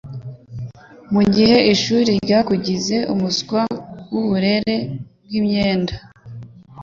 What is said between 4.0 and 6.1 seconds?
wuburere bwimyenda